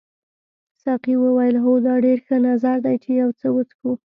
ساقي 0.83 1.15
وویل 1.19 1.55
هو 1.63 1.71
دا 1.85 1.93
ډېر 2.05 2.17
ښه 2.25 2.37
نظر 2.47 2.77
دی 2.85 2.95
چې 3.03 3.09
یو 3.21 3.29
څه 3.39 3.47
وڅښو. 3.55 3.91